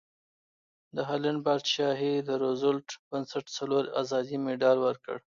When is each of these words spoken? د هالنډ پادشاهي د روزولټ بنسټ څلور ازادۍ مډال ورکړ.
د 0.95 0.97
هالنډ 1.09 1.39
پادشاهي 1.47 2.13
د 2.27 2.29
روزولټ 2.43 2.87
بنسټ 3.09 3.45
څلور 3.57 3.83
ازادۍ 4.01 4.37
مډال 4.45 4.77
ورکړ. 4.87 5.17